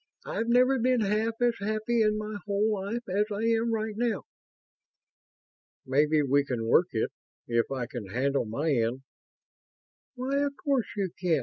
I've 0.25 0.47
never 0.47 0.79
been 0.79 1.01
half 1.01 1.35
as 1.41 1.53
happy 1.59 2.01
in 2.01 2.17
my 2.17 2.39
whole 2.47 2.73
life 2.73 3.07
as 3.07 3.25
I 3.31 3.43
am 3.49 3.71
right 3.71 3.93
now!" 3.95 4.23
"Maybe 5.85 6.23
we 6.23 6.43
can 6.43 6.65
work 6.65 6.87
it 6.91 7.11
if 7.45 7.69
I 7.69 7.85
can 7.85 8.07
handle 8.07 8.45
my 8.45 8.71
end." 8.71 9.01
"Why, 10.15 10.37
of 10.39 10.55
course 10.57 10.87
you 10.97 11.11
can! 11.19 11.39